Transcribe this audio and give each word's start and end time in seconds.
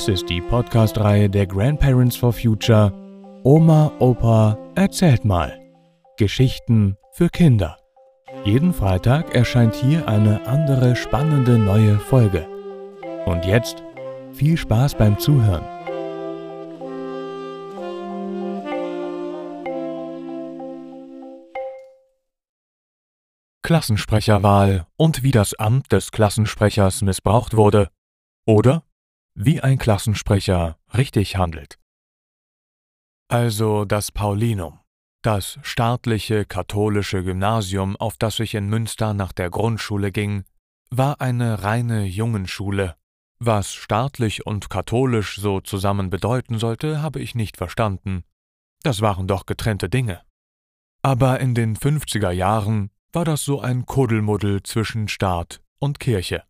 Dies 0.00 0.08
ist 0.08 0.30
die 0.30 0.40
Podcast-Reihe 0.40 1.28
der 1.28 1.46
Grandparents 1.46 2.16
for 2.16 2.32
Future 2.32 2.90
Oma, 3.44 3.92
Opa, 3.98 4.56
erzählt 4.74 5.26
mal. 5.26 5.60
Geschichten 6.16 6.96
für 7.12 7.28
Kinder. 7.28 7.76
Jeden 8.46 8.72
Freitag 8.72 9.34
erscheint 9.34 9.74
hier 9.74 10.08
eine 10.08 10.46
andere 10.46 10.96
spannende 10.96 11.58
neue 11.58 11.98
Folge. 11.98 12.48
Und 13.26 13.44
jetzt 13.44 13.82
viel 14.32 14.56
Spaß 14.56 14.94
beim 14.94 15.18
Zuhören. 15.18 15.66
Klassensprecherwahl 23.62 24.86
und 24.96 25.22
wie 25.22 25.32
das 25.32 25.52
Amt 25.52 25.92
des 25.92 26.10
Klassensprechers 26.10 27.02
missbraucht 27.02 27.54
wurde. 27.54 27.90
Oder 28.46 28.82
wie 29.34 29.60
ein 29.60 29.78
Klassensprecher 29.78 30.78
richtig 30.94 31.36
handelt. 31.36 31.78
Also 33.28 33.84
das 33.84 34.10
Paulinum, 34.10 34.80
das 35.22 35.58
staatliche 35.62 36.44
katholische 36.44 37.22
Gymnasium, 37.22 37.96
auf 37.96 38.16
das 38.16 38.40
ich 38.40 38.54
in 38.54 38.68
Münster 38.68 39.14
nach 39.14 39.32
der 39.32 39.50
Grundschule 39.50 40.12
ging, 40.12 40.44
war 40.90 41.20
eine 41.20 41.62
reine 41.62 42.04
Jungenschule. 42.04 42.96
Was 43.38 43.72
staatlich 43.72 44.46
und 44.46 44.68
katholisch 44.68 45.36
so 45.36 45.60
zusammen 45.60 46.10
bedeuten 46.10 46.58
sollte, 46.58 47.00
habe 47.00 47.20
ich 47.20 47.34
nicht 47.34 47.56
verstanden. 47.56 48.24
Das 48.82 49.00
waren 49.00 49.26
doch 49.26 49.46
getrennte 49.46 49.88
Dinge. 49.88 50.22
Aber 51.02 51.40
in 51.40 51.54
den 51.54 51.76
50er 51.76 52.30
Jahren 52.30 52.90
war 53.12 53.24
das 53.24 53.44
so 53.44 53.60
ein 53.60 53.86
Kuddelmuddel 53.86 54.62
zwischen 54.62 55.08
Staat 55.08 55.62
und 55.78 56.00
Kirche. 56.00 56.42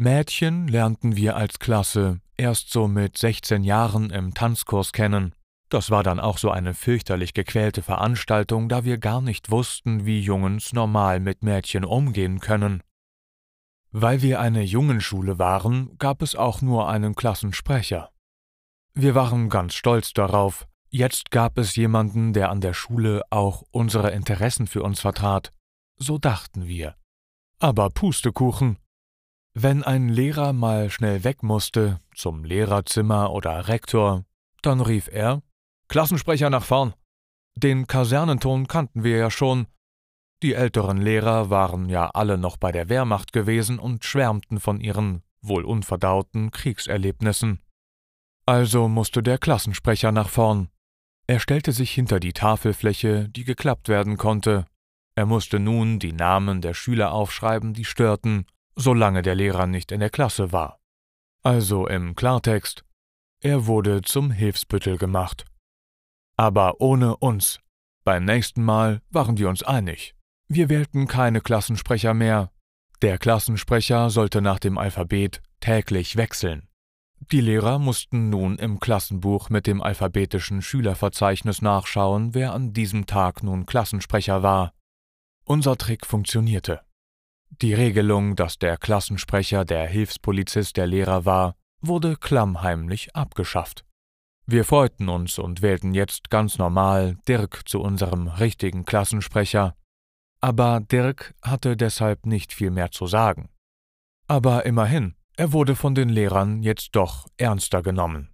Mädchen 0.00 0.66
lernten 0.66 1.14
wir 1.14 1.36
als 1.36 1.58
Klasse 1.58 2.22
erst 2.38 2.72
so 2.72 2.88
mit 2.88 3.18
16 3.18 3.64
Jahren 3.64 4.08
im 4.08 4.32
Tanzkurs 4.32 4.94
kennen. 4.94 5.34
Das 5.68 5.90
war 5.90 6.02
dann 6.02 6.18
auch 6.18 6.38
so 6.38 6.50
eine 6.50 6.72
fürchterlich 6.72 7.34
gequälte 7.34 7.82
Veranstaltung, 7.82 8.70
da 8.70 8.86
wir 8.86 8.96
gar 8.96 9.20
nicht 9.20 9.50
wussten, 9.50 10.06
wie 10.06 10.22
Jungens 10.22 10.72
normal 10.72 11.20
mit 11.20 11.42
Mädchen 11.42 11.84
umgehen 11.84 12.40
können. 12.40 12.82
Weil 13.90 14.22
wir 14.22 14.40
eine 14.40 14.62
Jungenschule 14.62 15.38
waren, 15.38 15.98
gab 15.98 16.22
es 16.22 16.34
auch 16.34 16.62
nur 16.62 16.88
einen 16.88 17.14
Klassensprecher. 17.14 18.10
Wir 18.94 19.14
waren 19.14 19.50
ganz 19.50 19.74
stolz 19.74 20.14
darauf. 20.14 20.66
Jetzt 20.88 21.30
gab 21.30 21.58
es 21.58 21.76
jemanden, 21.76 22.32
der 22.32 22.48
an 22.48 22.62
der 22.62 22.72
Schule 22.72 23.20
auch 23.28 23.64
unsere 23.70 24.12
Interessen 24.12 24.66
für 24.66 24.82
uns 24.82 24.98
vertrat. 24.98 25.52
So 25.98 26.16
dachten 26.16 26.66
wir. 26.66 26.94
Aber 27.58 27.90
Pustekuchen, 27.90 28.78
wenn 29.54 29.82
ein 29.82 30.08
Lehrer 30.08 30.52
mal 30.52 30.90
schnell 30.90 31.24
weg 31.24 31.42
musste, 31.42 31.98
zum 32.14 32.44
Lehrerzimmer 32.44 33.32
oder 33.32 33.68
Rektor, 33.68 34.24
dann 34.62 34.80
rief 34.80 35.08
er 35.10 35.42
Klassensprecher 35.88 36.50
nach 36.50 36.64
vorn. 36.64 36.94
Den 37.56 37.86
Kasernenton 37.86 38.68
kannten 38.68 39.02
wir 39.02 39.16
ja 39.16 39.30
schon. 39.30 39.66
Die 40.42 40.54
älteren 40.54 40.98
Lehrer 40.98 41.50
waren 41.50 41.88
ja 41.88 42.10
alle 42.10 42.38
noch 42.38 42.56
bei 42.56 42.70
der 42.70 42.88
Wehrmacht 42.88 43.32
gewesen 43.32 43.78
und 43.78 44.04
schwärmten 44.04 44.60
von 44.60 44.80
ihren 44.80 45.22
wohl 45.42 45.64
unverdauten 45.64 46.52
Kriegserlebnissen. 46.52 47.60
Also 48.46 48.88
musste 48.88 49.22
der 49.22 49.38
Klassensprecher 49.38 50.12
nach 50.12 50.28
vorn. 50.28 50.68
Er 51.26 51.40
stellte 51.40 51.72
sich 51.72 51.90
hinter 51.90 52.20
die 52.20 52.32
Tafelfläche, 52.32 53.28
die 53.28 53.44
geklappt 53.44 53.88
werden 53.88 54.16
konnte. 54.16 54.66
Er 55.14 55.26
musste 55.26 55.58
nun 55.58 55.98
die 55.98 56.12
Namen 56.12 56.60
der 56.60 56.74
Schüler 56.74 57.12
aufschreiben, 57.12 57.74
die 57.74 57.84
störten, 57.84 58.46
solange 58.80 59.22
der 59.22 59.34
Lehrer 59.34 59.66
nicht 59.66 59.92
in 59.92 60.00
der 60.00 60.10
Klasse 60.10 60.52
war. 60.52 60.80
Also 61.42 61.86
im 61.86 62.14
Klartext, 62.14 62.84
er 63.40 63.66
wurde 63.66 64.02
zum 64.02 64.30
Hilfsbüttel 64.30 64.98
gemacht. 64.98 65.44
Aber 66.36 66.80
ohne 66.80 67.16
uns. 67.16 67.60
Beim 68.04 68.24
nächsten 68.24 68.64
Mal 68.64 69.02
waren 69.10 69.38
wir 69.38 69.48
uns 69.48 69.62
einig. 69.62 70.14
Wir 70.48 70.68
wählten 70.68 71.06
keine 71.06 71.40
Klassensprecher 71.40 72.14
mehr. 72.14 72.50
Der 73.02 73.18
Klassensprecher 73.18 74.10
sollte 74.10 74.40
nach 74.40 74.58
dem 74.58 74.78
Alphabet 74.78 75.42
täglich 75.60 76.16
wechseln. 76.16 76.68
Die 77.32 77.40
Lehrer 77.40 77.78
mussten 77.78 78.30
nun 78.30 78.58
im 78.58 78.80
Klassenbuch 78.80 79.50
mit 79.50 79.66
dem 79.66 79.82
alphabetischen 79.82 80.62
Schülerverzeichnis 80.62 81.62
nachschauen, 81.62 82.34
wer 82.34 82.54
an 82.54 82.72
diesem 82.72 83.06
Tag 83.06 83.42
nun 83.42 83.66
Klassensprecher 83.66 84.42
war. 84.42 84.72
Unser 85.44 85.76
Trick 85.76 86.06
funktionierte. 86.06 86.80
Die 87.50 87.74
Regelung, 87.74 88.36
dass 88.36 88.58
der 88.58 88.76
Klassensprecher 88.76 89.64
der 89.64 89.86
Hilfspolizist 89.86 90.76
der 90.76 90.86
Lehrer 90.86 91.24
war, 91.24 91.56
wurde 91.80 92.16
klammheimlich 92.16 93.14
abgeschafft. 93.14 93.84
Wir 94.46 94.64
freuten 94.64 95.08
uns 95.08 95.38
und 95.38 95.62
wählten 95.62 95.94
jetzt 95.94 96.30
ganz 96.30 96.58
normal 96.58 97.16
Dirk 97.28 97.68
zu 97.68 97.80
unserem 97.80 98.28
richtigen 98.28 98.84
Klassensprecher, 98.84 99.76
aber 100.40 100.80
Dirk 100.80 101.34
hatte 101.42 101.76
deshalb 101.76 102.26
nicht 102.26 102.52
viel 102.52 102.70
mehr 102.70 102.90
zu 102.90 103.06
sagen. 103.06 103.50
Aber 104.26 104.64
immerhin, 104.64 105.14
er 105.36 105.52
wurde 105.52 105.76
von 105.76 105.94
den 105.94 106.08
Lehrern 106.08 106.62
jetzt 106.62 106.90
doch 106.92 107.26
ernster 107.36 107.82
genommen. 107.82 108.30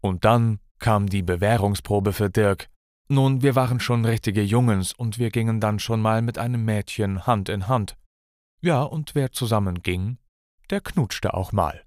Und 0.00 0.24
dann 0.24 0.60
kam 0.78 1.08
die 1.08 1.22
Bewährungsprobe 1.22 2.12
für 2.12 2.30
Dirk. 2.30 2.68
Nun, 3.08 3.42
wir 3.42 3.54
waren 3.54 3.80
schon 3.80 4.04
richtige 4.04 4.42
Jungens 4.42 4.92
und 4.92 5.18
wir 5.18 5.30
gingen 5.30 5.60
dann 5.60 5.78
schon 5.78 6.00
mal 6.00 6.22
mit 6.22 6.38
einem 6.38 6.64
Mädchen 6.64 7.26
Hand 7.26 7.48
in 7.48 7.68
Hand. 7.68 7.96
Ja, 8.62 8.82
und 8.84 9.16
wer 9.16 9.32
zusammen 9.32 9.82
ging, 9.82 10.18
der 10.70 10.80
knutschte 10.80 11.34
auch 11.34 11.50
mal. 11.50 11.82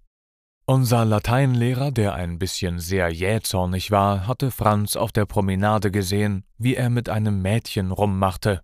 Unser 0.67 1.05
Lateinlehrer, 1.05 1.91
der 1.91 2.15
ein 2.15 2.37
bisschen 2.37 2.79
sehr 2.79 3.09
jähzornig 3.09 3.91
war, 3.91 4.27
hatte 4.27 4.51
Franz 4.51 4.95
auf 4.95 5.11
der 5.11 5.25
Promenade 5.25 5.89
gesehen, 5.89 6.43
wie 6.57 6.75
er 6.75 6.89
mit 6.89 7.07
einem 7.07 7.41
Mädchen 7.41 7.91
rummachte. 7.91 8.61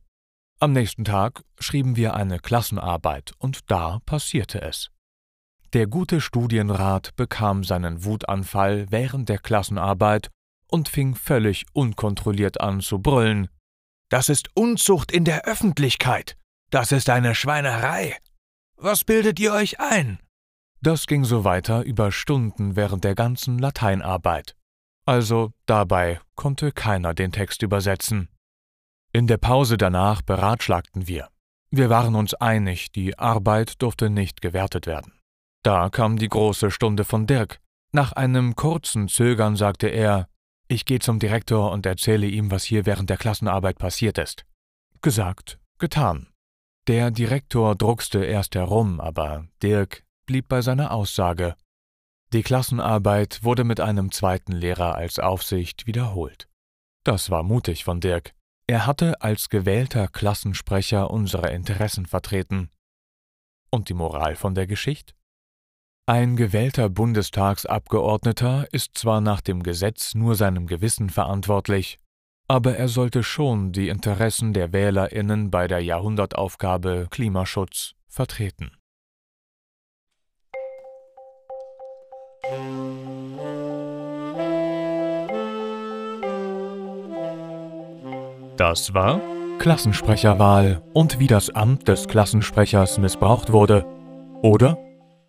Am 0.59 0.73
nächsten 0.73 1.05
Tag 1.05 1.43
schrieben 1.59 1.95
wir 1.95 2.13
eine 2.13 2.39
Klassenarbeit, 2.39 3.33
und 3.37 3.71
da 3.71 3.99
passierte 4.05 4.61
es. 4.61 4.89
Der 5.73 5.87
gute 5.87 6.19
Studienrat 6.19 7.15
bekam 7.15 7.63
seinen 7.63 8.03
Wutanfall 8.03 8.87
während 8.89 9.29
der 9.29 9.37
Klassenarbeit 9.37 10.29
und 10.67 10.89
fing 10.89 11.15
völlig 11.15 11.65
unkontrolliert 11.71 12.59
an 12.59 12.81
zu 12.81 12.99
brüllen. 12.99 13.47
Das 14.09 14.27
ist 14.27 14.49
Unzucht 14.55 15.11
in 15.11 15.23
der 15.23 15.45
Öffentlichkeit. 15.45 16.35
Das 16.71 16.93
ist 16.93 17.09
eine 17.09 17.35
Schweinerei. 17.35 18.17
Was 18.77 19.03
bildet 19.03 19.39
ihr 19.41 19.51
euch 19.51 19.81
ein? 19.81 20.19
Das 20.81 21.05
ging 21.05 21.25
so 21.25 21.43
weiter 21.43 21.83
über 21.83 22.13
Stunden 22.13 22.77
während 22.77 23.03
der 23.03 23.13
ganzen 23.13 23.59
Lateinarbeit. 23.59 24.55
Also 25.05 25.51
dabei 25.65 26.21
konnte 26.35 26.71
keiner 26.71 27.13
den 27.13 27.33
Text 27.33 27.61
übersetzen. 27.61 28.29
In 29.11 29.27
der 29.27 29.37
Pause 29.37 29.77
danach 29.77 30.21
beratschlagten 30.21 31.07
wir. 31.07 31.27
Wir 31.71 31.89
waren 31.89 32.15
uns 32.15 32.33
einig, 32.35 32.93
die 32.93 33.19
Arbeit 33.19 33.81
durfte 33.81 34.09
nicht 34.09 34.41
gewertet 34.41 34.87
werden. 34.87 35.19
Da 35.63 35.89
kam 35.89 36.17
die 36.17 36.29
große 36.29 36.71
Stunde 36.71 37.03
von 37.03 37.27
Dirk. 37.27 37.59
Nach 37.91 38.13
einem 38.13 38.55
kurzen 38.55 39.09
Zögern 39.09 39.57
sagte 39.57 39.87
er, 39.87 40.29
ich 40.69 40.85
gehe 40.85 40.99
zum 40.99 41.19
Direktor 41.19 41.73
und 41.73 41.85
erzähle 41.85 42.27
ihm, 42.27 42.49
was 42.49 42.63
hier 42.63 42.85
während 42.85 43.09
der 43.09 43.17
Klassenarbeit 43.17 43.77
passiert 43.77 44.17
ist. 44.17 44.45
Gesagt, 45.01 45.59
getan. 45.77 46.30
Der 46.87 47.11
Direktor 47.11 47.75
druckste 47.75 48.25
erst 48.25 48.55
herum, 48.55 48.99
aber 48.99 49.45
Dirk 49.61 50.03
blieb 50.25 50.47
bei 50.47 50.61
seiner 50.61 50.91
Aussage. 50.91 51.55
Die 52.33 52.41
Klassenarbeit 52.41 53.43
wurde 53.43 53.63
mit 53.63 53.79
einem 53.79 54.11
zweiten 54.11 54.53
Lehrer 54.53 54.95
als 54.95 55.19
Aufsicht 55.19 55.85
wiederholt. 55.85 56.47
Das 57.03 57.29
war 57.29 57.43
mutig 57.43 57.83
von 57.83 57.99
Dirk. 57.99 58.33
Er 58.67 58.87
hatte 58.87 59.21
als 59.21 59.49
gewählter 59.49 60.07
Klassensprecher 60.07 61.11
unsere 61.11 61.51
Interessen 61.51 62.05
vertreten. 62.05 62.69
Und 63.69 63.89
die 63.89 63.93
Moral 63.93 64.35
von 64.35 64.55
der 64.55 64.65
Geschichte? 64.65 65.13
Ein 66.07 66.35
gewählter 66.35 66.89
Bundestagsabgeordneter 66.89 68.67
ist 68.73 68.97
zwar 68.97 69.21
nach 69.21 69.41
dem 69.41 69.61
Gesetz 69.61 70.15
nur 70.15 70.35
seinem 70.35 70.67
Gewissen 70.67 71.09
verantwortlich, 71.09 71.99
aber 72.51 72.75
er 72.75 72.89
sollte 72.89 73.23
schon 73.23 73.71
die 73.71 73.87
Interessen 73.87 74.51
der 74.51 74.73
Wählerinnen 74.73 75.51
bei 75.51 75.69
der 75.69 75.79
Jahrhundertaufgabe 75.79 77.07
Klimaschutz 77.09 77.93
vertreten. 78.09 78.71
Das 88.57 88.93
war 88.93 89.21
Klassensprecherwahl 89.59 90.81
und 90.91 91.19
wie 91.19 91.27
das 91.27 91.51
Amt 91.51 91.87
des 91.87 92.09
Klassensprechers 92.09 92.97
missbraucht 92.97 93.53
wurde 93.53 93.85
oder 94.41 94.77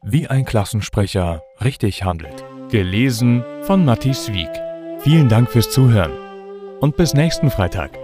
wie 0.02 0.26
ein 0.26 0.44
Klassensprecher 0.44 1.40
richtig 1.62 2.02
handelt. 2.02 2.44
Gelesen 2.68 3.44
von 3.62 3.84
Matthias 3.84 4.32
Wieck. 4.32 4.50
Vielen 4.98 5.28
Dank 5.28 5.48
fürs 5.48 5.70
Zuhören 5.70 6.21
und 6.82 6.96
bis 6.96 7.14
nächsten 7.14 7.50
Freitag. 7.50 8.01